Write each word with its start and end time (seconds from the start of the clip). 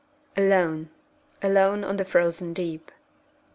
Alone! 0.35 0.89
alone 1.43 1.83
on 1.83 1.97
the 1.97 2.05
Frozen 2.05 2.53
Deep! 2.53 2.91